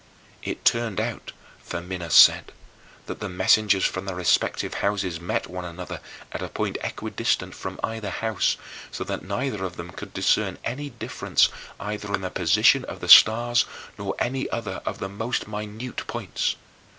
[0.41, 1.31] It turned out,
[1.63, 2.53] Firminus said,
[3.05, 5.99] that the messengers from the respective houses met one another
[6.31, 8.57] at a point equidistant from either house,
[8.89, 13.07] so that neither of them could discern any difference either in the position of the
[13.09, 13.65] stars
[13.99, 16.55] or any other of the most minute points.